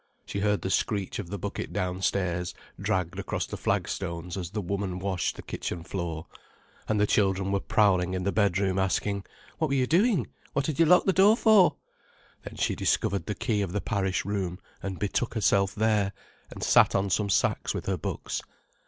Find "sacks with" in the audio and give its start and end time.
17.29-17.85